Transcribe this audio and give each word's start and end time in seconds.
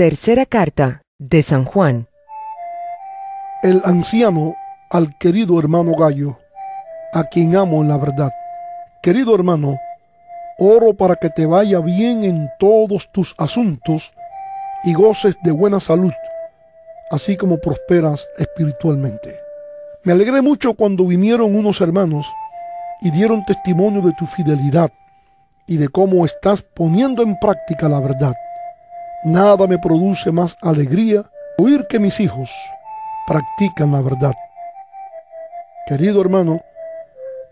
Tercera 0.00 0.46
carta 0.46 1.02
de 1.18 1.42
San 1.42 1.66
Juan. 1.66 2.06
El 3.62 3.82
anciano 3.84 4.54
al 4.88 5.14
querido 5.18 5.58
hermano 5.58 5.92
Gallo, 5.94 6.38
a 7.12 7.24
quien 7.24 7.54
amo 7.54 7.82
en 7.82 7.88
la 7.90 7.98
verdad. 7.98 8.30
Querido 9.02 9.34
hermano, 9.34 9.78
oro 10.58 10.94
para 10.94 11.16
que 11.16 11.28
te 11.28 11.44
vaya 11.44 11.80
bien 11.80 12.24
en 12.24 12.48
todos 12.58 13.12
tus 13.12 13.34
asuntos 13.36 14.10
y 14.84 14.94
goces 14.94 15.36
de 15.42 15.50
buena 15.50 15.80
salud, 15.80 16.14
así 17.10 17.36
como 17.36 17.58
prosperas 17.58 18.26
espiritualmente. 18.38 19.38
Me 20.04 20.14
alegré 20.14 20.40
mucho 20.40 20.72
cuando 20.72 21.06
vinieron 21.06 21.54
unos 21.54 21.78
hermanos 21.82 22.26
y 23.02 23.10
dieron 23.10 23.44
testimonio 23.44 24.00
de 24.00 24.14
tu 24.14 24.24
fidelidad 24.24 24.90
y 25.66 25.76
de 25.76 25.90
cómo 25.90 26.24
estás 26.24 26.62
poniendo 26.62 27.22
en 27.22 27.38
práctica 27.38 27.86
la 27.86 28.00
verdad. 28.00 28.32
Nada 29.24 29.66
me 29.66 29.78
produce 29.78 30.32
más 30.32 30.56
alegría 30.62 31.24
oír 31.58 31.86
que 31.88 31.98
mis 31.98 32.18
hijos 32.20 32.50
practican 33.26 33.92
la 33.92 34.00
verdad. 34.00 34.32
Querido 35.86 36.22
hermano, 36.22 36.62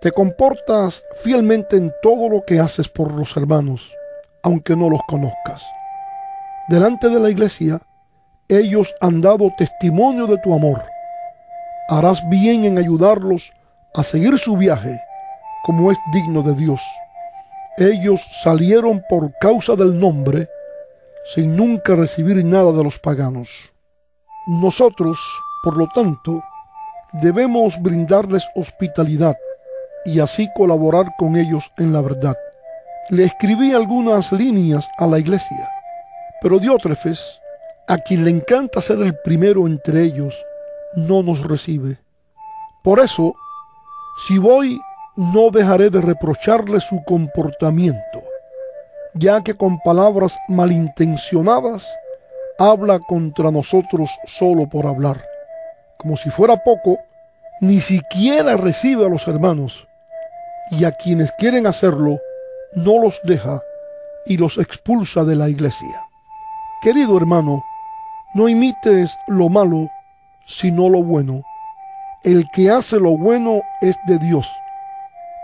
te 0.00 0.10
comportas 0.10 1.02
fielmente 1.16 1.76
en 1.76 1.92
todo 2.00 2.30
lo 2.30 2.42
que 2.46 2.58
haces 2.58 2.88
por 2.88 3.12
los 3.12 3.36
hermanos, 3.36 3.92
aunque 4.42 4.76
no 4.76 4.88
los 4.88 5.02
conozcas. 5.06 5.62
Delante 6.68 7.10
de 7.10 7.20
la 7.20 7.28
iglesia, 7.28 7.80
ellos 8.48 8.94
han 9.02 9.20
dado 9.20 9.52
testimonio 9.58 10.26
de 10.26 10.38
tu 10.38 10.54
amor. 10.54 10.82
Harás 11.90 12.26
bien 12.30 12.64
en 12.64 12.78
ayudarlos 12.78 13.52
a 13.94 14.02
seguir 14.02 14.38
su 14.38 14.56
viaje 14.56 14.98
como 15.64 15.92
es 15.92 15.98
digno 16.14 16.42
de 16.42 16.54
Dios. 16.54 16.80
Ellos 17.76 18.26
salieron 18.42 19.02
por 19.10 19.36
causa 19.38 19.76
del 19.76 20.00
nombre 20.00 20.48
sin 21.24 21.56
nunca 21.56 21.94
recibir 21.94 22.44
nada 22.44 22.72
de 22.72 22.84
los 22.84 22.98
paganos. 22.98 23.48
Nosotros, 24.46 25.18
por 25.62 25.76
lo 25.76 25.88
tanto, 25.88 26.42
debemos 27.12 27.80
brindarles 27.80 28.44
hospitalidad 28.54 29.36
y 30.04 30.20
así 30.20 30.48
colaborar 30.56 31.06
con 31.18 31.36
ellos 31.36 31.70
en 31.78 31.92
la 31.92 32.00
verdad. 32.00 32.36
Le 33.10 33.24
escribí 33.24 33.72
algunas 33.72 34.32
líneas 34.32 34.88
a 34.98 35.06
la 35.06 35.18
iglesia, 35.18 35.70
pero 36.40 36.58
Diótrefes, 36.58 37.40
a 37.86 37.98
quien 37.98 38.24
le 38.24 38.30
encanta 38.30 38.80
ser 38.80 39.00
el 39.00 39.18
primero 39.24 39.66
entre 39.66 40.02
ellos, 40.02 40.34
no 40.94 41.22
nos 41.22 41.42
recibe. 41.42 41.98
Por 42.82 43.00
eso, 43.00 43.34
si 44.26 44.38
voy, 44.38 44.78
no 45.16 45.50
dejaré 45.50 45.90
de 45.90 46.00
reprocharle 46.00 46.80
su 46.80 47.02
comportamiento 47.04 48.27
ya 49.14 49.42
que 49.42 49.54
con 49.54 49.78
palabras 49.80 50.36
malintencionadas 50.48 51.86
habla 52.58 52.98
contra 52.98 53.50
nosotros 53.50 54.10
solo 54.26 54.68
por 54.68 54.86
hablar. 54.86 55.22
Como 55.98 56.16
si 56.16 56.30
fuera 56.30 56.56
poco, 56.62 56.98
ni 57.60 57.80
siquiera 57.80 58.56
recibe 58.56 59.06
a 59.06 59.08
los 59.08 59.26
hermanos, 59.26 59.86
y 60.70 60.84
a 60.84 60.92
quienes 60.92 61.32
quieren 61.32 61.66
hacerlo, 61.66 62.18
no 62.74 63.00
los 63.00 63.20
deja 63.24 63.60
y 64.26 64.36
los 64.36 64.58
expulsa 64.58 65.24
de 65.24 65.36
la 65.36 65.48
iglesia. 65.48 66.04
Querido 66.82 67.16
hermano, 67.16 67.64
no 68.34 68.48
imites 68.48 69.16
lo 69.26 69.48
malo, 69.48 69.88
sino 70.46 70.88
lo 70.88 71.02
bueno. 71.02 71.42
El 72.22 72.48
que 72.52 72.70
hace 72.70 73.00
lo 73.00 73.16
bueno 73.16 73.62
es 73.80 73.96
de 74.06 74.18
Dios. 74.18 74.46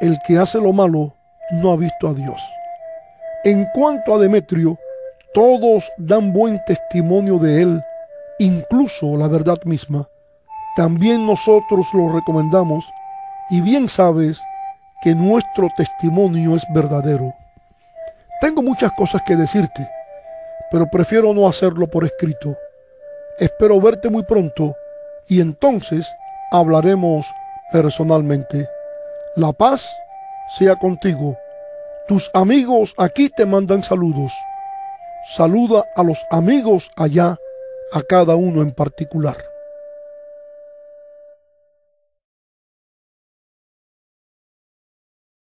El 0.00 0.18
que 0.26 0.38
hace 0.38 0.58
lo 0.60 0.72
malo 0.72 1.14
no 1.52 1.72
ha 1.72 1.76
visto 1.76 2.08
a 2.08 2.14
Dios. 2.14 2.40
En 3.42 3.64
cuanto 3.72 4.14
a 4.14 4.18
Demetrio, 4.18 4.78
todos 5.32 5.90
dan 5.96 6.30
buen 6.30 6.62
testimonio 6.66 7.38
de 7.38 7.62
él, 7.62 7.80
incluso 8.38 9.16
la 9.16 9.28
verdad 9.28 9.58
misma. 9.64 10.06
También 10.76 11.24
nosotros 11.24 11.86
lo 11.94 12.12
recomendamos 12.12 12.84
y 13.48 13.62
bien 13.62 13.88
sabes 13.88 14.42
que 15.00 15.14
nuestro 15.14 15.68
testimonio 15.74 16.54
es 16.54 16.62
verdadero. 16.74 17.32
Tengo 18.42 18.60
muchas 18.60 18.92
cosas 18.92 19.22
que 19.24 19.36
decirte, 19.36 19.88
pero 20.70 20.86
prefiero 20.90 21.32
no 21.32 21.48
hacerlo 21.48 21.86
por 21.86 22.04
escrito. 22.04 22.58
Espero 23.38 23.80
verte 23.80 24.10
muy 24.10 24.22
pronto 24.24 24.76
y 25.28 25.40
entonces 25.40 26.06
hablaremos 26.52 27.26
personalmente. 27.72 28.68
La 29.34 29.50
paz 29.52 29.88
sea 30.58 30.76
contigo 30.76 31.38
tus 32.08 32.30
amigos 32.34 32.94
aquí 32.98 33.28
te 33.28 33.46
mandan 33.46 33.82
saludos. 33.82 34.32
Saluda 35.36 35.84
a 35.94 36.02
los 36.02 36.18
amigos 36.30 36.90
allá, 36.96 37.38
a 37.92 38.02
cada 38.02 38.36
uno 38.36 38.62
en 38.62 38.72
particular. 38.72 39.49